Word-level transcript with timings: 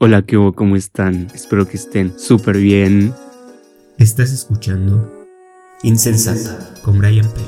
Hola, 0.00 0.22
¿qué 0.22 0.36
hubo? 0.36 0.52
¿Cómo 0.52 0.76
están? 0.76 1.26
Espero 1.34 1.66
que 1.66 1.76
estén 1.76 2.16
súper 2.16 2.56
bien. 2.56 3.12
Estás 3.98 4.30
escuchando 4.30 5.26
Insensata 5.82 6.72
con 6.84 6.98
Brian 6.98 7.26
P. 7.26 7.40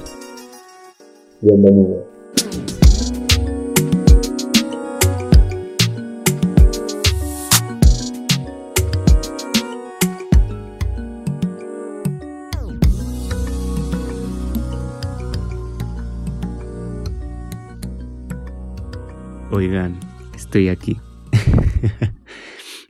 Bienvenido. 1.43 2.11
Oigan, 19.53 20.01
estoy 20.35 20.69
aquí. 20.69 21.01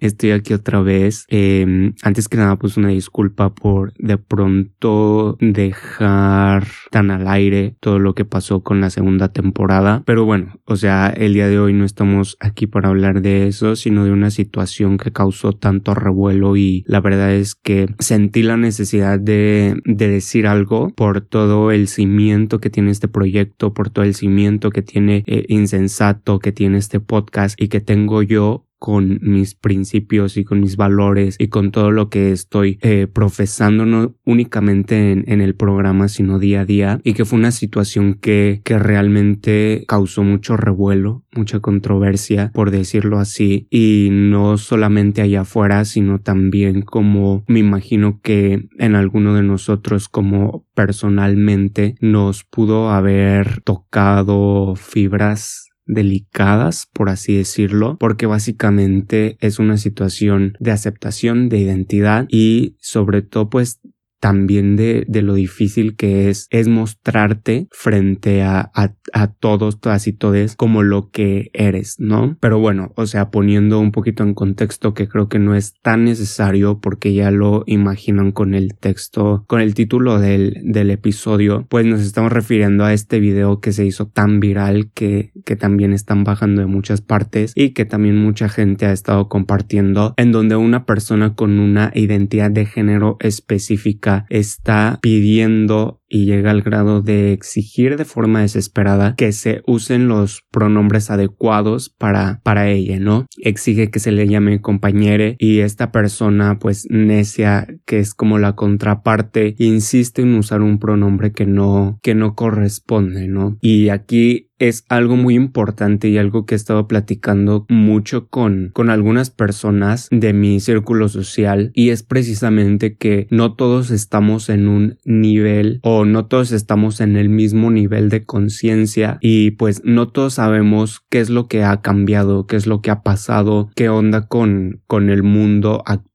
Estoy 0.00 0.30
aquí 0.30 0.54
otra 0.54 0.80
vez. 0.80 1.26
Em, 1.28 1.94
antes 2.02 2.28
que 2.28 2.36
nada, 2.36 2.56
pues 2.56 2.76
una 2.76 2.88
disculpa 2.88 3.54
por 3.54 3.92
de 3.98 4.16
pronto 4.16 5.36
dejar 5.40 6.66
tan 6.90 7.10
al 7.10 7.28
aire 7.28 7.76
todo 7.80 7.98
lo 7.98 8.14
que 8.14 8.24
pasó 8.24 8.62
con 8.62 8.80
la 8.80 8.90
segunda 8.90 9.32
temporada. 9.32 10.02
Pero 10.06 10.24
bueno, 10.24 10.58
o 10.64 10.76
sea, 10.76 11.08
el 11.08 11.34
día 11.34 11.48
de 11.48 11.58
hoy 11.58 11.74
no 11.74 11.84
estamos 11.84 12.36
aquí 12.40 12.66
para 12.66 12.88
hablar 12.88 13.20
de 13.20 13.46
eso, 13.46 13.76
sino 13.76 14.04
de 14.04 14.12
una 14.12 14.30
situación 14.30 14.96
que 14.96 15.12
causó 15.12 15.52
tanto 15.52 15.94
revuelo 15.94 16.56
y 16.56 16.84
la 16.86 17.00
verdad 17.00 17.34
es 17.34 17.54
que 17.54 17.94
sentí 17.98 18.42
la 18.42 18.56
necesidad 18.56 19.20
de, 19.20 19.80
de 19.84 20.08
decir 20.08 20.46
algo 20.46 20.90
por 20.96 21.20
todo 21.20 21.70
el 21.70 21.88
cimiento 21.88 22.58
que 22.58 22.70
tiene 22.70 22.90
este 22.90 23.08
proyecto, 23.08 23.74
por 23.74 23.90
todo 23.90 24.04
el 24.04 24.14
cimiento 24.14 24.70
que 24.70 24.82
tiene 24.82 25.24
eh, 25.26 25.44
Insensato, 25.48 26.38
que 26.38 26.52
tiene 26.52 26.78
este 26.78 27.00
podcast 27.00 27.60
y 27.60 27.68
que 27.68 27.80
tengo 27.80 28.22
yo 28.22 28.66
con 28.80 29.18
mis 29.20 29.54
principios 29.54 30.38
y 30.38 30.44
con 30.44 30.60
mis 30.60 30.76
valores 30.76 31.36
y 31.38 31.48
con 31.48 31.70
todo 31.70 31.90
lo 31.90 32.08
que 32.08 32.32
estoy 32.32 32.78
eh, 32.80 33.06
profesando 33.06 33.84
no 33.84 34.16
únicamente 34.24 35.12
en, 35.12 35.24
en, 35.28 35.42
el 35.42 35.54
programa 35.54 36.08
sino 36.08 36.38
día 36.38 36.62
a 36.62 36.64
día. 36.64 37.00
Y 37.04 37.12
que 37.12 37.26
fue 37.26 37.38
una 37.38 37.52
situación 37.52 38.14
que, 38.14 38.62
que 38.64 38.78
realmente 38.78 39.84
causó 39.86 40.24
mucho 40.24 40.56
revuelo 40.56 41.24
mucha 41.34 41.60
controversia 41.60 42.50
por 42.52 42.70
decirlo 42.70 43.18
así. 43.18 43.66
Y 43.70 44.08
no 44.10 44.56
solamente 44.58 45.22
allá 45.22 45.42
afuera 45.42 45.84
sino 45.84 46.20
también 46.20 46.82
como 46.82 47.44
me 47.46 47.60
imagino 47.60 48.20
que 48.22 48.68
en 48.78 48.94
alguno 48.94 49.34
de 49.34 49.42
nosotros 49.42 50.08
como 50.08 50.66
personalmente 50.74 51.96
nos 52.00 52.44
pudo 52.44 52.90
haber 52.90 53.60
tocado 53.60 54.74
fibras 54.76 55.69
delicadas, 55.90 56.88
por 56.92 57.08
así 57.08 57.36
decirlo, 57.36 57.96
porque 57.98 58.26
básicamente 58.26 59.36
es 59.40 59.58
una 59.58 59.76
situación 59.76 60.54
de 60.60 60.70
aceptación 60.70 61.48
de 61.48 61.58
identidad 61.58 62.26
y 62.28 62.76
sobre 62.80 63.22
todo 63.22 63.50
pues 63.50 63.80
también 64.20 64.76
de, 64.76 65.04
de, 65.08 65.22
lo 65.22 65.34
difícil 65.34 65.96
que 65.96 66.28
es, 66.28 66.46
es 66.50 66.68
mostrarte 66.68 67.68
frente 67.72 68.42
a, 68.42 68.70
a, 68.74 68.94
a, 69.12 69.32
todos, 69.32 69.80
todas 69.80 70.06
y 70.06 70.12
todes 70.12 70.56
como 70.56 70.82
lo 70.82 71.10
que 71.10 71.50
eres, 71.54 71.96
¿no? 71.98 72.36
Pero 72.40 72.58
bueno, 72.58 72.92
o 72.96 73.06
sea, 73.06 73.30
poniendo 73.30 73.80
un 73.80 73.92
poquito 73.92 74.22
en 74.22 74.34
contexto 74.34 74.92
que 74.92 75.08
creo 75.08 75.28
que 75.28 75.38
no 75.38 75.54
es 75.54 75.74
tan 75.82 76.04
necesario 76.04 76.80
porque 76.80 77.14
ya 77.14 77.30
lo 77.30 77.64
imaginan 77.66 78.30
con 78.30 78.54
el 78.54 78.76
texto, 78.78 79.44
con 79.48 79.60
el 79.60 79.74
título 79.74 80.20
del, 80.20 80.60
del 80.64 80.90
episodio, 80.90 81.66
pues 81.70 81.86
nos 81.86 82.00
estamos 82.00 82.30
refiriendo 82.30 82.84
a 82.84 82.92
este 82.92 83.20
video 83.20 83.60
que 83.60 83.72
se 83.72 83.86
hizo 83.86 84.06
tan 84.06 84.38
viral 84.38 84.90
que, 84.92 85.32
que 85.46 85.56
también 85.56 85.94
están 85.94 86.24
bajando 86.24 86.60
de 86.60 86.66
muchas 86.66 87.00
partes 87.00 87.52
y 87.54 87.70
que 87.70 87.86
también 87.86 88.16
mucha 88.16 88.50
gente 88.50 88.84
ha 88.84 88.92
estado 88.92 89.28
compartiendo 89.28 90.12
en 90.18 90.30
donde 90.30 90.56
una 90.56 90.84
persona 90.84 91.34
con 91.34 91.58
una 91.58 91.90
identidad 91.94 92.50
de 92.50 92.66
género 92.66 93.16
específica 93.20 94.09
está 94.28 94.98
pidiendo 95.00 96.00
y 96.10 96.24
llega 96.24 96.50
al 96.50 96.62
grado 96.62 97.02
de 97.02 97.32
exigir 97.32 97.96
de 97.96 98.04
forma 98.04 98.40
desesperada 98.40 99.14
que 99.16 99.30
se 99.32 99.62
usen 99.66 100.08
los 100.08 100.42
pronombres 100.50 101.10
adecuados 101.10 101.88
para, 101.88 102.40
para 102.42 102.68
ella, 102.68 102.98
¿no? 102.98 103.26
Exige 103.38 103.90
que 103.90 104.00
se 104.00 104.10
le 104.10 104.26
llame 104.26 104.60
compañere 104.60 105.36
y 105.38 105.60
esta 105.60 105.92
persona 105.92 106.58
pues 106.58 106.86
necia 106.90 107.68
que 107.86 108.00
es 108.00 108.12
como 108.14 108.38
la 108.38 108.56
contraparte 108.56 109.54
insiste 109.58 110.22
en 110.22 110.34
usar 110.34 110.62
un 110.62 110.80
pronombre 110.80 111.32
que 111.32 111.46
no, 111.46 112.00
que 112.02 112.16
no 112.16 112.34
corresponde, 112.34 113.28
¿no? 113.28 113.56
Y 113.60 113.90
aquí 113.90 114.49
es 114.60 114.84
algo 114.88 115.16
muy 115.16 115.34
importante 115.34 116.08
y 116.08 116.18
algo 116.18 116.46
que 116.46 116.54
he 116.54 116.56
estado 116.56 116.86
platicando 116.86 117.66
mucho 117.68 118.28
con, 118.28 118.70
con 118.72 118.90
algunas 118.90 119.30
personas 119.30 120.06
de 120.12 120.32
mi 120.32 120.60
círculo 120.60 121.08
social 121.08 121.72
y 121.74 121.88
es 121.88 122.02
precisamente 122.02 122.94
que 122.94 123.26
no 123.30 123.54
todos 123.54 123.90
estamos 123.90 124.48
en 124.50 124.68
un 124.68 124.98
nivel 125.04 125.80
o 125.82 126.04
no 126.04 126.26
todos 126.26 126.52
estamos 126.52 127.00
en 127.00 127.16
el 127.16 127.30
mismo 127.30 127.70
nivel 127.70 128.10
de 128.10 128.24
conciencia 128.24 129.18
y 129.22 129.52
pues 129.52 129.82
no 129.84 130.08
todos 130.08 130.34
sabemos 130.34 131.00
qué 131.08 131.20
es 131.20 131.30
lo 131.30 131.48
que 131.48 131.64
ha 131.64 131.80
cambiado, 131.80 132.46
qué 132.46 132.56
es 132.56 132.66
lo 132.66 132.82
que 132.82 132.90
ha 132.90 133.02
pasado, 133.02 133.70
qué 133.74 133.88
onda 133.88 134.26
con, 134.28 134.82
con 134.86 135.08
el 135.08 135.22
mundo 135.22 135.82
actual 135.86 136.09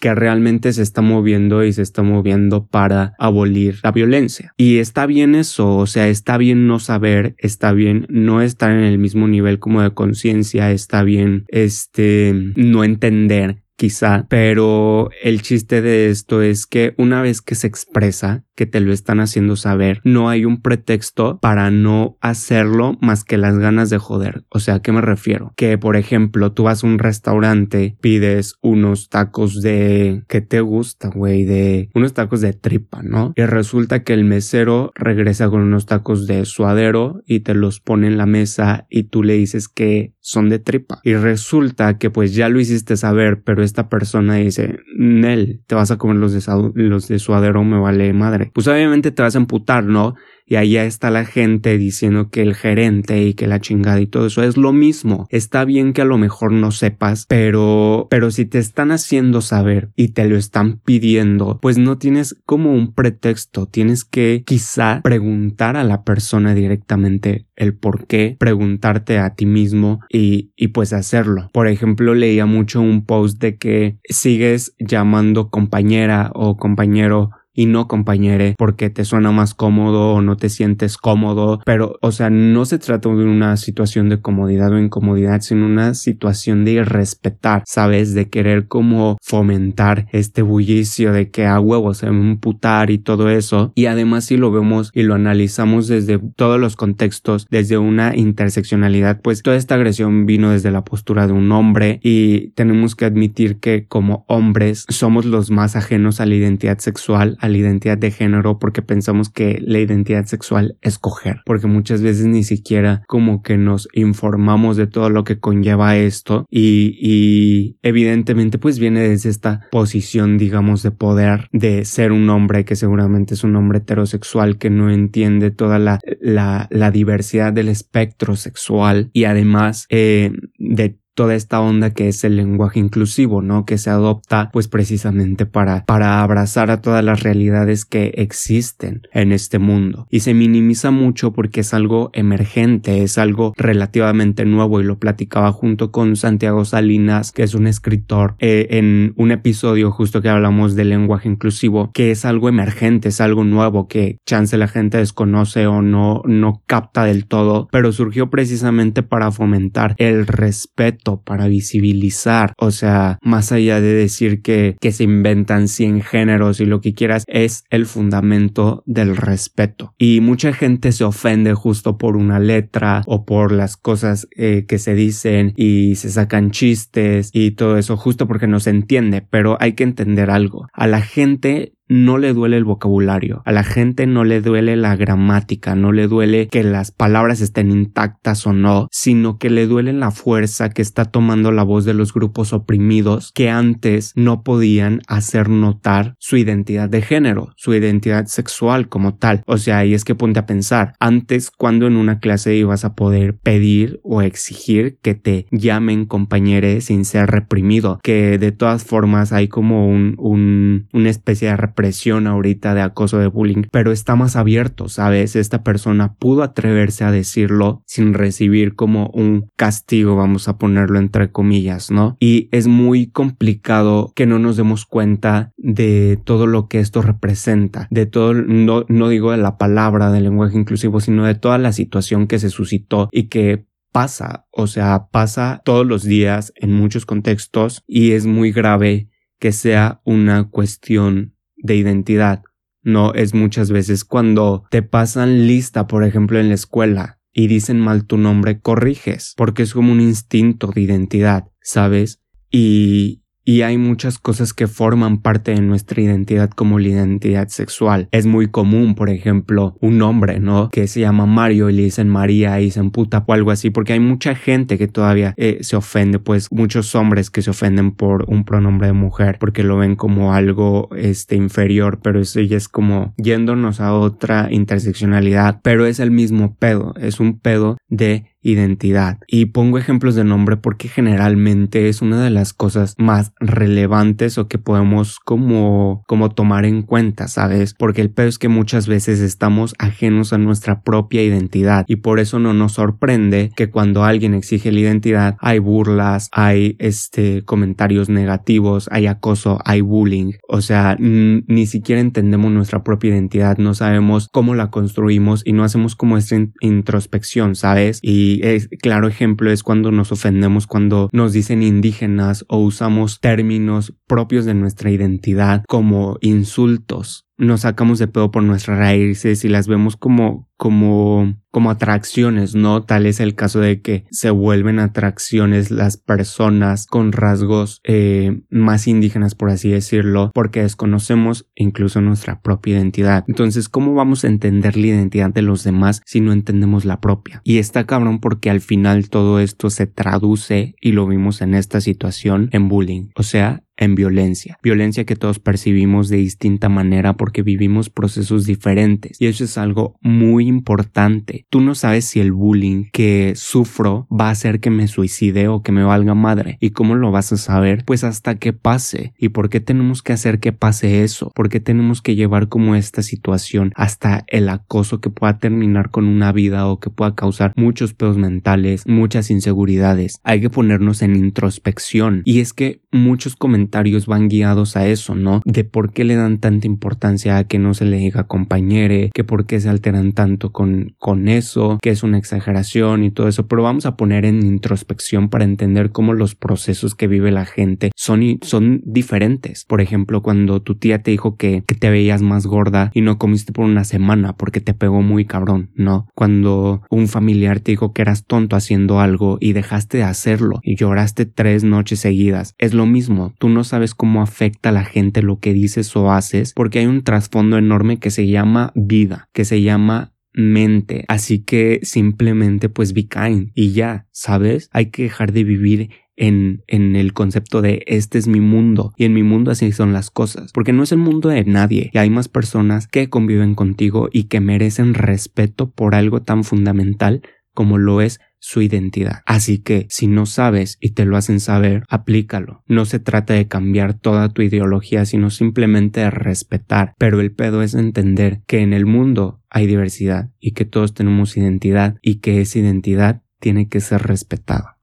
que 0.00 0.14
realmente 0.14 0.72
se 0.72 0.82
está 0.82 1.00
moviendo 1.02 1.64
y 1.64 1.72
se 1.72 1.82
está 1.82 2.02
moviendo 2.02 2.66
para 2.66 3.14
abolir 3.18 3.80
la 3.82 3.92
violencia. 3.92 4.52
Y 4.56 4.78
está 4.78 5.06
bien 5.06 5.34
eso, 5.34 5.76
o 5.76 5.86
sea, 5.86 6.08
está 6.08 6.36
bien 6.36 6.66
no 6.66 6.78
saber, 6.78 7.34
está 7.38 7.72
bien 7.72 8.06
no 8.08 8.42
estar 8.42 8.70
en 8.70 8.84
el 8.84 8.98
mismo 8.98 9.28
nivel 9.28 9.58
como 9.58 9.82
de 9.82 9.92
conciencia, 9.92 10.70
está 10.70 11.02
bien 11.02 11.44
este 11.48 12.34
no 12.56 12.84
entender 12.84 13.62
quizá, 13.76 14.26
pero 14.28 15.10
el 15.22 15.42
chiste 15.42 15.82
de 15.82 16.08
esto 16.08 16.42
es 16.42 16.66
que 16.66 16.94
una 16.96 17.22
vez 17.22 17.42
que 17.42 17.54
se 17.54 17.66
expresa, 17.66 18.45
que 18.56 18.66
te 18.66 18.80
lo 18.80 18.92
están 18.92 19.20
haciendo 19.20 19.54
saber, 19.54 20.00
no 20.02 20.28
hay 20.28 20.44
un 20.44 20.62
pretexto 20.62 21.38
para 21.40 21.70
no 21.70 22.16
hacerlo 22.20 22.98
más 23.00 23.22
que 23.22 23.36
las 23.36 23.58
ganas 23.58 23.90
de 23.90 23.98
joder. 23.98 24.44
O 24.48 24.58
sea, 24.58 24.76
¿a 24.76 24.82
qué 24.82 24.92
me 24.92 25.00
refiero? 25.00 25.52
Que, 25.56 25.78
por 25.78 25.96
ejemplo, 25.96 26.52
tú 26.52 26.64
vas 26.64 26.82
a 26.82 26.86
un 26.86 26.98
restaurante, 26.98 27.96
pides 28.00 28.56
unos 28.62 29.08
tacos 29.08 29.60
de... 29.62 30.24
¿Qué 30.28 30.40
te 30.40 30.60
gusta, 30.60 31.08
güey? 31.08 31.44
De 31.44 31.90
unos 31.94 32.14
tacos 32.14 32.40
de 32.40 32.52
tripa, 32.54 33.02
¿no? 33.02 33.32
Y 33.36 33.42
resulta 33.42 34.02
que 34.02 34.14
el 34.14 34.24
mesero 34.24 34.92
regresa 34.94 35.48
con 35.50 35.60
unos 35.60 35.86
tacos 35.86 36.26
de 36.26 36.44
suadero 36.44 37.22
y 37.26 37.40
te 37.40 37.54
los 37.54 37.80
pone 37.80 38.06
en 38.06 38.16
la 38.16 38.26
mesa 38.26 38.86
y 38.88 39.04
tú 39.04 39.22
le 39.22 39.34
dices 39.34 39.68
que 39.68 40.14
son 40.20 40.48
de 40.48 40.58
tripa. 40.58 41.00
Y 41.04 41.14
resulta 41.14 41.98
que 41.98 42.10
pues 42.10 42.34
ya 42.34 42.48
lo 42.48 42.58
hiciste 42.58 42.96
saber, 42.96 43.42
pero 43.44 43.62
esta 43.62 43.88
persona 43.88 44.34
dice, 44.36 44.80
Nel, 44.96 45.62
te 45.66 45.74
vas 45.74 45.90
a 45.90 45.98
comer 45.98 46.16
los 46.16 46.32
de, 46.32 46.42
los 46.74 47.08
de 47.08 47.18
suadero, 47.18 47.62
me 47.62 47.78
vale 47.78 48.12
madre. 48.12 48.45
Pues 48.52 48.68
obviamente 48.68 49.10
te 49.10 49.22
vas 49.22 49.34
a 49.34 49.38
emputar, 49.38 49.84
¿no? 49.84 50.14
y 50.46 50.56
allá 50.56 50.84
está 50.84 51.10
la 51.10 51.24
gente 51.24 51.76
diciendo 51.76 52.30
que 52.30 52.42
el 52.42 52.54
gerente 52.54 53.22
y 53.24 53.34
que 53.34 53.48
la 53.48 53.60
chingada 53.60 54.00
y 54.00 54.06
todo 54.06 54.26
eso 54.26 54.44
es 54.44 54.56
lo 54.56 54.72
mismo. 54.72 55.26
Está 55.28 55.64
bien 55.64 55.92
que 55.92 56.02
a 56.02 56.06
lo 56.06 56.18
mejor 56.18 56.52
no 56.52 56.70
sepas, 56.70 57.26
pero, 57.26 58.06
pero 58.10 58.30
si 58.30 58.46
te 58.46 58.58
están 58.58 58.92
haciendo 58.92 59.40
saber 59.40 59.90
y 59.96 60.08
te 60.08 60.26
lo 60.26 60.36
están 60.36 60.78
pidiendo, 60.78 61.58
pues 61.60 61.78
no 61.78 61.98
tienes 61.98 62.36
como 62.46 62.72
un 62.72 62.94
pretexto, 62.94 63.66
tienes 63.66 64.04
que 64.04 64.44
quizá 64.46 65.00
preguntar 65.02 65.76
a 65.76 65.84
la 65.84 66.04
persona 66.04 66.54
directamente 66.54 67.46
el 67.56 67.74
por 67.74 68.06
qué, 68.06 68.36
preguntarte 68.38 69.18
a 69.18 69.34
ti 69.34 69.46
mismo 69.46 70.00
y, 70.08 70.52
y 70.56 70.68
pues 70.68 70.92
hacerlo. 70.92 71.50
Por 71.52 71.66
ejemplo, 71.66 72.14
leía 72.14 72.46
mucho 72.46 72.80
un 72.80 73.04
post 73.04 73.40
de 73.40 73.56
que 73.56 73.98
sigues 74.08 74.74
llamando 74.78 75.50
compañera 75.50 76.30
o 76.34 76.56
compañero 76.56 77.30
y 77.56 77.66
no 77.66 77.88
compañere 77.88 78.54
porque 78.58 78.90
te 78.90 79.04
suena 79.04 79.32
más 79.32 79.54
cómodo 79.54 80.14
o 80.14 80.22
no 80.22 80.36
te 80.36 80.48
sientes 80.48 80.98
cómodo, 80.98 81.60
pero 81.64 81.98
o 82.02 82.12
sea, 82.12 82.30
no 82.30 82.64
se 82.64 82.78
trata 82.78 83.08
de 83.08 83.24
una 83.24 83.56
situación 83.56 84.08
de 84.08 84.20
comodidad 84.20 84.72
o 84.72 84.78
incomodidad, 84.78 85.40
sino 85.40 85.66
una 85.66 85.94
situación 85.94 86.64
de 86.64 86.72
irrespetar, 86.72 87.62
¿sabes? 87.66 88.14
De 88.14 88.28
querer 88.28 88.68
como 88.68 89.16
fomentar 89.22 90.06
este 90.12 90.42
bullicio 90.42 91.12
de 91.12 91.30
que 91.30 91.46
a 91.46 91.58
huevos 91.60 91.98
se 91.98 92.06
putar 92.40 92.90
y 92.90 92.98
todo 92.98 93.30
eso. 93.30 93.72
Y 93.74 93.86
además 93.86 94.24
si 94.24 94.36
lo 94.36 94.50
vemos 94.50 94.90
y 94.92 95.02
lo 95.02 95.14
analizamos 95.14 95.88
desde 95.88 96.18
todos 96.18 96.58
los 96.58 96.76
contextos, 96.76 97.46
desde 97.50 97.78
una 97.78 98.16
interseccionalidad, 98.16 99.20
pues 99.20 99.42
toda 99.42 99.56
esta 99.56 99.74
agresión 99.74 100.26
vino 100.26 100.50
desde 100.50 100.70
la 100.70 100.84
postura 100.84 101.26
de 101.26 101.32
un 101.32 101.52
hombre 101.52 102.00
y 102.02 102.48
tenemos 102.50 102.96
que 102.96 103.04
admitir 103.04 103.58
que 103.58 103.86
como 103.86 104.24
hombres 104.28 104.84
somos 104.88 105.24
los 105.24 105.50
más 105.50 105.76
ajenos 105.76 106.20
a 106.20 106.26
la 106.26 106.34
identidad 106.34 106.78
sexual, 106.78 107.36
la 107.48 107.56
identidad 107.56 107.98
de 107.98 108.10
género 108.10 108.58
porque 108.58 108.82
pensamos 108.82 109.30
que 109.30 109.58
la 109.60 109.78
identidad 109.78 110.24
sexual 110.26 110.76
es 110.82 110.98
coger, 110.98 111.40
porque 111.44 111.66
muchas 111.66 112.02
veces 112.02 112.26
ni 112.26 112.44
siquiera 112.44 113.02
como 113.06 113.42
que 113.42 113.56
nos 113.56 113.88
informamos 113.92 114.76
de 114.76 114.86
todo 114.86 115.10
lo 115.10 115.24
que 115.24 115.38
conlleva 115.38 115.96
esto 115.96 116.46
y, 116.50 117.76
evidentemente 117.82 118.58
pues 118.58 118.78
viene 118.78 119.00
desde 119.00 119.30
esta 119.30 119.66
posición 119.70 120.38
digamos 120.38 120.82
de 120.82 120.90
poder 120.90 121.48
de 121.52 121.84
ser 121.84 122.12
un 122.12 122.28
hombre 122.30 122.64
que 122.64 122.76
seguramente 122.76 123.34
es 123.34 123.44
un 123.44 123.56
hombre 123.56 123.78
heterosexual 123.78 124.58
que 124.58 124.70
no 124.70 124.90
entiende 124.90 125.50
toda 125.50 125.78
la, 125.78 125.98
la, 126.20 126.68
la 126.70 126.90
diversidad 126.90 127.52
del 127.52 127.68
espectro 127.68 128.36
sexual 128.36 129.10
y 129.12 129.24
además 129.24 129.86
eh, 129.90 130.32
de 130.58 130.98
toda 131.16 131.34
esta 131.34 131.60
onda 131.60 131.90
que 131.94 132.08
es 132.08 132.22
el 132.22 132.36
lenguaje 132.36 132.78
inclusivo, 132.78 133.42
¿no? 133.42 133.64
Que 133.64 133.78
se 133.78 133.90
adopta 133.90 134.50
pues 134.52 134.68
precisamente 134.68 135.46
para, 135.46 135.84
para 135.86 136.22
abrazar 136.22 136.70
a 136.70 136.80
todas 136.80 137.02
las 137.02 137.22
realidades 137.22 137.84
que 137.84 138.12
existen 138.16 139.08
en 139.12 139.32
este 139.32 139.58
mundo. 139.58 140.06
Y 140.10 140.20
se 140.20 140.34
minimiza 140.34 140.90
mucho 140.90 141.32
porque 141.32 141.60
es 141.60 141.74
algo 141.74 142.10
emergente, 142.12 143.02
es 143.02 143.18
algo 143.18 143.54
relativamente 143.56 144.44
nuevo 144.44 144.80
y 144.80 144.84
lo 144.84 144.98
platicaba 144.98 145.50
junto 145.52 145.90
con 145.90 146.16
Santiago 146.16 146.64
Salinas, 146.64 147.32
que 147.32 147.42
es 147.42 147.54
un 147.54 147.66
escritor, 147.66 148.36
eh, 148.38 148.66
en 148.70 149.14
un 149.16 149.30
episodio 149.30 149.90
justo 149.90 150.20
que 150.20 150.28
hablamos 150.28 150.76
del 150.76 150.90
lenguaje 150.90 151.28
inclusivo, 151.28 151.90
que 151.92 152.10
es 152.10 152.24
algo 152.26 152.48
emergente, 152.50 153.08
es 153.08 153.22
algo 153.22 153.42
nuevo 153.42 153.88
que 153.88 154.18
chance 154.26 154.56
la 154.58 154.68
gente 154.68 154.98
desconoce 154.98 155.66
o 155.66 155.80
no, 155.80 156.22
no 156.26 156.62
capta 156.66 157.04
del 157.04 157.26
todo, 157.26 157.68
pero 157.72 157.90
surgió 157.92 158.28
precisamente 158.28 159.02
para 159.02 159.30
fomentar 159.30 159.94
el 159.96 160.26
respeto, 160.26 161.05
para 161.14 161.46
visibilizar, 161.46 162.52
o 162.58 162.70
sea, 162.70 163.18
más 163.22 163.52
allá 163.52 163.80
de 163.80 163.94
decir 163.94 164.42
que, 164.42 164.76
que 164.80 164.92
se 164.92 165.04
inventan 165.04 165.68
100 165.68 166.02
géneros 166.02 166.60
y 166.60 166.66
lo 166.66 166.80
que 166.80 166.94
quieras, 166.94 167.24
es 167.28 167.64
el 167.70 167.86
fundamento 167.86 168.82
del 168.86 169.16
respeto. 169.16 169.94
Y 169.98 170.20
mucha 170.20 170.52
gente 170.52 170.92
se 170.92 171.04
ofende 171.04 171.54
justo 171.54 171.96
por 171.96 172.16
una 172.16 172.40
letra 172.40 173.02
o 173.06 173.24
por 173.24 173.52
las 173.52 173.76
cosas 173.76 174.26
eh, 174.36 174.64
que 174.66 174.78
se 174.78 174.94
dicen 174.94 175.52
y 175.56 175.94
se 175.96 176.10
sacan 176.10 176.50
chistes 176.50 177.30
y 177.32 177.52
todo 177.52 177.78
eso 177.78 177.96
justo 177.96 178.26
porque 178.26 178.46
no 178.46 178.60
se 178.60 178.70
entiende, 178.70 179.22
pero 179.28 179.56
hay 179.60 179.74
que 179.74 179.84
entender 179.84 180.30
algo. 180.30 180.66
A 180.72 180.86
la 180.86 181.00
gente 181.00 181.75
no 181.88 182.18
le 182.18 182.32
duele 182.32 182.56
el 182.56 182.64
vocabulario, 182.64 183.42
a 183.44 183.52
la 183.52 183.64
gente 183.64 184.06
no 184.06 184.24
le 184.24 184.40
duele 184.40 184.76
la 184.76 184.96
gramática, 184.96 185.74
no 185.74 185.92
le 185.92 186.08
duele 186.08 186.48
que 186.48 186.62
las 186.62 186.90
palabras 186.90 187.40
estén 187.40 187.70
intactas 187.70 188.46
o 188.46 188.52
no, 188.52 188.88
sino 188.90 189.38
que 189.38 189.50
le 189.50 189.66
duele 189.66 189.92
la 189.92 190.10
fuerza 190.10 190.70
que 190.70 190.82
está 190.82 191.04
tomando 191.04 191.52
la 191.52 191.62
voz 191.62 191.84
de 191.84 191.94
los 191.94 192.12
grupos 192.12 192.52
oprimidos 192.52 193.32
que 193.34 193.50
antes 193.50 194.12
no 194.16 194.42
podían 194.42 195.02
hacer 195.06 195.48
notar 195.48 196.14
su 196.18 196.36
identidad 196.36 196.88
de 196.88 197.02
género, 197.02 197.52
su 197.56 197.74
identidad 197.74 198.26
sexual 198.26 198.88
como 198.88 199.16
tal. 199.16 199.42
O 199.46 199.58
sea, 199.58 199.78
ahí 199.78 199.94
es 199.94 200.04
que 200.04 200.14
ponte 200.14 200.40
a 200.40 200.46
pensar, 200.46 200.94
antes 201.00 201.50
cuando 201.50 201.86
en 201.86 201.96
una 201.96 202.18
clase 202.18 202.54
ibas 202.56 202.84
a 202.84 202.94
poder 202.94 203.36
pedir 203.36 204.00
o 204.02 204.22
exigir 204.22 204.98
que 205.02 205.14
te 205.14 205.46
llamen 205.50 206.06
compañeros 206.06 206.56
sin 206.80 207.04
ser 207.04 207.30
reprimido, 207.30 207.98
que 208.02 208.38
de 208.38 208.52
todas 208.52 208.84
formas 208.84 209.32
hay 209.32 209.48
como 209.48 209.88
un, 209.88 210.14
un 210.18 210.88
una 210.92 211.10
especie 211.10 211.48
de 211.48 211.56
presión 211.76 212.26
ahorita 212.26 212.74
de 212.74 212.80
acoso 212.80 213.18
de 213.18 213.28
bullying, 213.28 213.62
pero 213.70 213.92
está 213.92 214.16
más 214.16 214.34
abierto, 214.34 214.88
¿sabes? 214.88 215.36
Esta 215.36 215.62
persona 215.62 216.14
pudo 216.14 216.42
atreverse 216.42 217.04
a 217.04 217.12
decirlo 217.12 217.82
sin 217.86 218.14
recibir 218.14 218.74
como 218.74 219.10
un 219.14 219.48
castigo, 219.56 220.16
vamos 220.16 220.48
a 220.48 220.58
ponerlo 220.58 220.98
entre 220.98 221.30
comillas, 221.30 221.92
¿no? 221.92 222.16
Y 222.18 222.48
es 222.50 222.66
muy 222.66 223.06
complicado 223.06 224.12
que 224.16 224.26
no 224.26 224.40
nos 224.40 224.56
demos 224.56 224.86
cuenta 224.86 225.52
de 225.56 226.18
todo 226.24 226.48
lo 226.48 226.66
que 226.66 226.80
esto 226.80 227.02
representa, 227.02 227.86
de 227.92 228.06
todo, 228.06 228.34
no, 228.34 228.84
no 228.88 229.08
digo 229.08 229.30
de 229.30 229.36
la 229.36 229.58
palabra 229.58 230.10
del 230.10 230.24
lenguaje 230.24 230.58
inclusivo, 230.58 230.98
sino 230.98 231.24
de 231.24 231.36
toda 231.36 231.58
la 231.58 231.72
situación 231.72 232.26
que 232.26 232.40
se 232.40 232.50
suscitó 232.50 233.08
y 233.12 233.28
que 233.28 233.66
pasa, 233.92 234.46
o 234.50 234.66
sea, 234.66 235.08
pasa 235.10 235.62
todos 235.64 235.86
los 235.86 236.02
días 236.02 236.52
en 236.56 236.72
muchos 236.72 237.06
contextos 237.06 237.82
y 237.86 238.12
es 238.12 238.26
muy 238.26 238.52
grave 238.52 239.08
que 239.38 239.52
sea 239.52 240.00
una 240.04 240.48
cuestión 240.50 241.35
de 241.56 241.76
identidad. 241.76 242.42
No 242.82 243.14
es 243.14 243.34
muchas 243.34 243.70
veces 243.70 244.04
cuando 244.04 244.64
te 244.70 244.82
pasan 244.82 245.46
lista, 245.46 245.86
por 245.86 246.04
ejemplo, 246.04 246.38
en 246.38 246.48
la 246.48 246.54
escuela 246.54 247.18
y 247.32 247.48
dicen 247.48 247.80
mal 247.80 248.06
tu 248.06 248.16
nombre, 248.16 248.60
corriges, 248.60 249.34
porque 249.36 249.64
es 249.64 249.74
como 249.74 249.92
un 249.92 250.00
instinto 250.00 250.68
de 250.68 250.80
identidad, 250.80 251.48
¿sabes? 251.60 252.22
Y, 252.50 253.24
y 253.46 253.62
hay 253.62 253.78
muchas 253.78 254.18
cosas 254.18 254.52
que 254.52 254.66
forman 254.66 255.18
parte 255.18 255.52
de 255.52 255.60
nuestra 255.60 256.02
identidad 256.02 256.50
como 256.50 256.80
la 256.80 256.88
identidad 256.88 257.46
sexual. 257.48 258.08
Es 258.10 258.26
muy 258.26 258.48
común, 258.48 258.96
por 258.96 259.08
ejemplo, 259.08 259.76
un 259.80 260.02
hombre, 260.02 260.40
¿no? 260.40 260.68
Que 260.68 260.88
se 260.88 261.00
llama 261.00 261.26
Mario 261.26 261.70
y 261.70 261.74
le 261.74 261.84
dicen 261.84 262.08
María 262.08 262.60
y 262.60 262.72
se 262.72 262.82
puta 262.90 263.24
o 263.26 263.32
algo 263.32 263.52
así, 263.52 263.70
porque 263.70 263.92
hay 263.92 264.00
mucha 264.00 264.34
gente 264.34 264.78
que 264.78 264.88
todavía 264.88 265.32
eh, 265.36 265.58
se 265.60 265.76
ofende, 265.76 266.18
pues 266.18 266.48
muchos 266.50 266.94
hombres 266.96 267.30
que 267.30 267.40
se 267.40 267.50
ofenden 267.50 267.92
por 267.92 268.24
un 268.28 268.44
pronombre 268.44 268.88
de 268.88 268.92
mujer 268.92 269.36
porque 269.38 269.62
lo 269.62 269.76
ven 269.76 269.94
como 269.94 270.34
algo 270.34 270.88
este 270.96 271.36
inferior, 271.36 272.00
pero 272.02 272.20
eso 272.20 272.40
ya 272.40 272.56
es 272.56 272.68
como 272.68 273.14
yéndonos 273.16 273.80
a 273.80 273.94
otra 273.94 274.48
interseccionalidad, 274.50 275.60
pero 275.62 275.86
es 275.86 276.00
el 276.00 276.10
mismo 276.10 276.56
pedo, 276.56 276.94
es 276.98 277.20
un 277.20 277.38
pedo 277.38 277.76
de 277.88 278.24
identidad. 278.46 279.18
Y 279.26 279.46
pongo 279.46 279.78
ejemplos 279.78 280.14
de 280.14 280.24
nombre 280.24 280.56
porque 280.56 280.88
generalmente 280.88 281.88
es 281.88 282.02
una 282.02 282.22
de 282.22 282.30
las 282.30 282.52
cosas 282.52 282.94
más 282.98 283.32
relevantes 283.40 284.38
o 284.38 284.48
que 284.48 284.58
podemos 284.58 285.18
como, 285.20 286.04
como 286.06 286.30
tomar 286.30 286.64
en 286.64 286.82
cuenta, 286.82 287.28
¿sabes? 287.28 287.74
Porque 287.74 288.00
el 288.00 288.10
peor 288.10 288.28
es 288.28 288.38
que 288.38 288.48
muchas 288.48 288.86
veces 288.86 289.20
estamos 289.20 289.74
ajenos 289.78 290.32
a 290.32 290.38
nuestra 290.38 290.82
propia 290.82 291.22
identidad 291.22 291.84
y 291.88 291.96
por 291.96 292.20
eso 292.20 292.38
no 292.38 292.54
nos 292.54 292.72
sorprende 292.72 293.50
que 293.56 293.70
cuando 293.70 294.04
alguien 294.04 294.34
exige 294.34 294.72
la 294.72 294.80
identidad 294.80 295.36
hay 295.40 295.58
burlas, 295.58 296.28
hay 296.32 296.76
este 296.78 297.42
comentarios 297.44 298.08
negativos, 298.08 298.88
hay 298.92 299.06
acoso, 299.06 299.58
hay 299.64 299.80
bullying. 299.80 300.32
O 300.48 300.60
sea, 300.60 300.96
ni 300.98 301.66
siquiera 301.66 302.00
entendemos 302.00 302.52
nuestra 302.52 302.82
propia 302.84 303.10
identidad, 303.10 303.58
no 303.58 303.74
sabemos 303.74 304.28
cómo 304.32 304.54
la 304.54 304.70
construimos 304.70 305.42
y 305.44 305.52
no 305.52 305.64
hacemos 305.64 305.96
como 305.96 306.16
esta 306.16 306.36
introspección, 306.60 307.54
¿sabes? 307.56 307.98
Y 308.02 308.35
claro 308.80 309.08
ejemplo 309.08 309.50
es 309.50 309.62
cuando 309.62 309.90
nos 309.92 310.12
ofendemos 310.12 310.66
cuando 310.66 311.08
nos 311.12 311.32
dicen 311.32 311.62
indígenas 311.62 312.44
o 312.48 312.58
usamos 312.58 313.20
términos 313.20 313.94
propios 314.06 314.44
de 314.44 314.54
nuestra 314.54 314.90
identidad 314.90 315.62
como 315.68 316.18
insultos 316.20 317.26
nos 317.38 317.62
sacamos 317.62 317.98
de 317.98 318.08
pedo 318.08 318.30
por 318.30 318.42
nuestras 318.42 318.78
raíces 318.78 319.44
y 319.44 319.48
las 319.48 319.68
vemos 319.68 319.96
como, 319.96 320.48
como, 320.56 321.36
como 321.50 321.70
atracciones, 321.70 322.54
¿no? 322.54 322.84
Tal 322.84 323.06
es 323.06 323.20
el 323.20 323.34
caso 323.34 323.60
de 323.60 323.80
que 323.80 324.04
se 324.10 324.30
vuelven 324.30 324.78
atracciones 324.78 325.70
las 325.70 325.96
personas 325.96 326.86
con 326.86 327.12
rasgos 327.12 327.80
eh, 327.84 328.42
más 328.48 328.86
indígenas, 328.88 329.34
por 329.34 329.50
así 329.50 329.70
decirlo, 329.70 330.30
porque 330.34 330.62
desconocemos 330.62 331.46
incluso 331.54 332.00
nuestra 332.00 332.40
propia 332.40 332.76
identidad. 332.76 333.24
Entonces, 333.28 333.68
¿cómo 333.68 333.94
vamos 333.94 334.24
a 334.24 334.28
entender 334.28 334.76
la 334.76 334.86
identidad 334.86 335.30
de 335.30 335.42
los 335.42 335.62
demás 335.64 336.02
si 336.06 336.20
no 336.20 336.32
entendemos 336.32 336.84
la 336.84 337.00
propia? 337.00 337.42
Y 337.44 337.58
está 337.58 337.84
cabrón 337.84 338.20
porque 338.20 338.50
al 338.50 338.60
final 338.60 339.10
todo 339.10 339.40
esto 339.40 339.70
se 339.70 339.86
traduce, 339.86 340.74
y 340.80 340.92
lo 340.92 341.06
vimos 341.06 341.42
en 341.42 341.54
esta 341.54 341.80
situación, 341.80 342.48
en 342.52 342.68
bullying. 342.68 343.08
O 343.16 343.22
sea, 343.22 343.65
en 343.76 343.94
violencia, 343.94 344.58
violencia 344.62 345.04
que 345.04 345.16
todos 345.16 345.38
percibimos 345.38 346.08
de 346.08 346.18
distinta 346.18 346.68
manera 346.68 347.14
porque 347.14 347.42
vivimos 347.42 347.90
procesos 347.90 348.46
diferentes. 348.46 349.20
Y 349.20 349.26
eso 349.26 349.44
es 349.44 349.58
algo 349.58 349.96
muy 350.00 350.46
importante. 350.46 351.46
Tú 351.50 351.60
no 351.60 351.74
sabes 351.74 352.06
si 352.06 352.20
el 352.20 352.32
bullying 352.32 352.84
que 352.92 353.34
sufro 353.36 354.06
va 354.08 354.28
a 354.28 354.32
hacer 354.32 354.60
que 354.60 354.70
me 354.70 354.88
suicide 354.88 355.48
o 355.48 355.62
que 355.62 355.72
me 355.72 355.84
valga 355.84 356.14
madre. 356.14 356.58
Y 356.60 356.70
cómo 356.70 356.94
lo 356.94 357.10
vas 357.10 357.32
a 357.32 357.36
saber 357.36 357.84
pues 357.84 358.04
hasta 358.04 358.36
que 358.36 358.52
pase. 358.52 359.12
Y 359.18 359.30
por 359.30 359.48
qué 359.48 359.60
tenemos 359.60 360.02
que 360.02 360.12
hacer 360.12 360.40
que 360.40 360.52
pase 360.52 361.02
eso, 361.02 361.30
por 361.34 361.48
qué 361.48 361.60
tenemos 361.60 362.02
que 362.02 362.14
llevar 362.14 362.48
como 362.48 362.74
esta 362.74 363.02
situación 363.02 363.72
hasta 363.74 364.24
el 364.28 364.48
acoso 364.48 365.00
que 365.00 365.10
pueda 365.10 365.38
terminar 365.38 365.90
con 365.90 366.06
una 366.06 366.32
vida 366.32 366.66
o 366.66 366.80
que 366.80 366.90
pueda 366.90 367.14
causar 367.14 367.52
muchos 367.56 367.94
pedos 367.94 368.16
mentales, 368.16 368.86
muchas 368.86 369.30
inseguridades. 369.30 370.20
Hay 370.24 370.40
que 370.40 370.50
ponernos 370.50 371.02
en 371.02 371.16
introspección. 371.16 372.22
Y 372.24 372.40
es 372.40 372.52
que 372.52 372.80
muchos 372.92 373.36
comentarios 373.36 373.65
van 374.06 374.28
guiados 374.28 374.76
a 374.76 374.86
eso, 374.86 375.14
¿no? 375.14 375.42
De 375.44 375.64
por 375.64 375.92
qué 375.92 376.04
le 376.04 376.16
dan 376.16 376.38
tanta 376.38 376.66
importancia 376.66 377.38
a 377.38 377.44
que 377.44 377.58
no 377.58 377.74
se 377.74 377.84
le 377.84 377.96
diga 377.98 378.24
compañere, 378.24 379.10
que 379.14 379.24
por 379.24 379.46
qué 379.46 379.60
se 379.60 379.68
alteran 379.68 380.12
tanto 380.12 380.52
con, 380.52 380.94
con 380.98 381.28
eso, 381.28 381.78
que 381.82 381.90
es 381.90 382.02
una 382.02 382.18
exageración 382.18 383.04
y 383.04 383.10
todo 383.10 383.28
eso, 383.28 383.46
pero 383.46 383.62
vamos 383.62 383.86
a 383.86 383.96
poner 383.96 384.24
en 384.24 384.44
introspección 384.44 385.28
para 385.28 385.44
entender 385.44 385.90
cómo 385.90 386.12
los 386.12 386.34
procesos 386.34 386.94
que 386.94 387.06
vive 387.06 387.30
la 387.30 387.46
gente 387.46 387.90
son, 387.96 388.38
son 388.42 388.82
diferentes. 388.84 389.64
Por 389.64 389.80
ejemplo, 389.80 390.22
cuando 390.22 390.62
tu 390.62 390.76
tía 390.76 391.02
te 391.02 391.10
dijo 391.10 391.36
que, 391.36 391.62
que 391.66 391.74
te 391.74 391.90
veías 391.90 392.22
más 392.22 392.46
gorda 392.46 392.90
y 392.94 393.00
no 393.00 393.18
comiste 393.18 393.52
por 393.52 393.64
una 393.64 393.84
semana 393.84 394.34
porque 394.36 394.60
te 394.60 394.74
pegó 394.74 395.02
muy 395.02 395.24
cabrón, 395.24 395.70
¿no? 395.74 396.08
Cuando 396.14 396.82
un 396.90 397.08
familiar 397.08 397.60
te 397.60 397.72
dijo 397.72 397.92
que 397.92 398.02
eras 398.02 398.24
tonto 398.26 398.56
haciendo 398.56 399.00
algo 399.00 399.38
y 399.40 399.52
dejaste 399.52 399.98
de 399.98 400.04
hacerlo 400.04 400.60
y 400.62 400.76
lloraste 400.76 401.26
tres 401.26 401.64
noches 401.64 402.00
seguidas, 402.00 402.54
es 402.58 402.74
lo 402.74 402.86
mismo, 402.86 403.34
tú 403.38 403.48
no 403.56 403.64
sabes 403.64 403.94
cómo 403.94 404.22
afecta 404.22 404.68
a 404.68 404.72
la 404.72 404.84
gente 404.84 405.22
lo 405.22 405.40
que 405.40 405.54
dices 405.54 405.96
o 405.96 406.12
haces, 406.12 406.52
porque 406.54 406.80
hay 406.80 406.86
un 406.86 407.02
trasfondo 407.02 407.56
enorme 407.56 407.98
que 407.98 408.10
se 408.10 408.28
llama 408.28 408.70
vida, 408.74 409.30
que 409.32 409.44
se 409.46 409.62
llama 409.62 410.12
mente. 410.34 411.06
Así 411.08 411.38
que 411.40 411.80
simplemente 411.82 412.68
pues 412.68 412.92
be 412.92 413.08
kind 413.08 413.50
y 413.54 413.72
ya, 413.72 414.06
¿sabes? 414.12 414.68
Hay 414.72 414.90
que 414.90 415.04
dejar 415.04 415.32
de 415.32 415.44
vivir 415.44 415.90
en, 416.16 416.62
en, 416.66 416.96
el 416.96 417.14
concepto 417.14 417.62
de 417.62 417.82
este 417.86 418.18
es 418.18 418.28
mi 418.28 418.40
mundo 418.40 418.92
y 418.96 419.04
en 419.04 419.14
mi 419.14 419.22
mundo 419.22 419.50
así 419.50 419.72
son 419.72 419.92
las 419.92 420.10
cosas, 420.10 420.52
porque 420.52 420.72
no 420.72 420.82
es 420.82 420.92
el 420.92 420.98
mundo 420.98 421.30
de 421.30 421.44
nadie 421.44 421.90
y 421.92 421.98
hay 421.98 422.10
más 422.10 422.28
personas 422.28 422.86
que 422.86 423.08
conviven 423.08 423.54
contigo 423.54 424.08
y 424.12 424.24
que 424.24 424.40
merecen 424.40 424.94
respeto 424.94 425.70
por 425.70 425.94
algo 425.94 426.22
tan 426.22 426.44
fundamental 426.44 427.22
como 427.54 427.78
lo 427.78 428.02
es 428.02 428.20
su 428.46 428.62
identidad. 428.62 429.22
Así 429.26 429.58
que 429.58 429.88
si 429.90 430.06
no 430.06 430.24
sabes 430.24 430.78
y 430.80 430.90
te 430.90 431.04
lo 431.04 431.16
hacen 431.16 431.40
saber, 431.40 431.82
aplícalo. 431.88 432.62
No 432.68 432.84
se 432.84 433.00
trata 433.00 433.34
de 433.34 433.48
cambiar 433.48 433.94
toda 433.94 434.28
tu 434.28 434.40
ideología, 434.42 435.04
sino 435.04 435.30
simplemente 435.30 435.98
de 435.98 436.10
respetar. 436.10 436.94
Pero 436.96 437.20
el 437.20 437.32
pedo 437.32 437.60
es 437.62 437.74
entender 437.74 438.42
que 438.46 438.60
en 438.60 438.72
el 438.72 438.86
mundo 438.86 439.42
hay 439.50 439.66
diversidad 439.66 440.30
y 440.38 440.52
que 440.52 440.64
todos 440.64 440.94
tenemos 440.94 441.36
identidad 441.36 441.96
y 442.02 442.20
que 442.20 442.40
esa 442.40 442.60
identidad 442.60 443.22
tiene 443.40 443.68
que 443.68 443.80
ser 443.80 444.02
respetada. 444.02 444.74